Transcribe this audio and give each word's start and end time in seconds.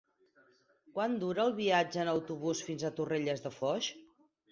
Quant 0.93 1.17
dura 1.23 1.43
el 1.43 1.53
viatge 1.59 2.01
en 2.03 2.09
autobús 2.13 2.63
fins 2.69 2.87
a 2.87 2.91
Torrelles 3.01 3.45
de 3.45 3.53
Foix? 3.59 3.91